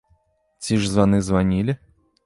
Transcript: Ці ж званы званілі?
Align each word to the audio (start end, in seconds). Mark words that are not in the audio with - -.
Ці 0.67 0.79
ж 0.85 0.89
званы 0.95 1.21
званілі? 1.31 1.73